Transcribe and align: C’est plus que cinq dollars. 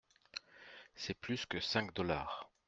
C’est 0.95 1.13
plus 1.13 1.45
que 1.45 1.59
cinq 1.59 1.93
dollars. 1.93 2.49